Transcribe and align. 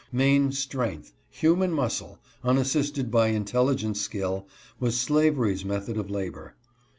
Main 0.11 0.51
strength— 0.51 1.13
human 1.43 1.71
muscle— 1.73 2.17
unas 2.43 2.73
sisted 2.73 3.11
by 3.11 3.27
intelligent 3.27 3.97
skill, 3.97 4.47
was 4.79 4.99
slavery's 4.99 5.63
method 5.63 5.95
of 5.95 6.09
labor. 6.09 6.55